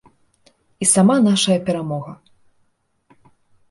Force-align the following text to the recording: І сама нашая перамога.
І 0.85 0.87
сама 0.93 1.15
нашая 1.29 1.59
перамога. 1.71 2.19